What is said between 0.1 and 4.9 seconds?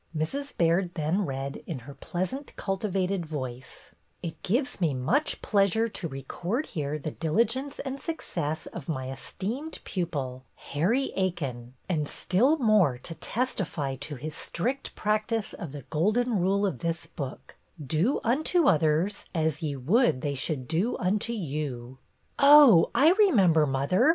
Mrs. Baird then read, in her pleasant, cultivated voice: "'It gives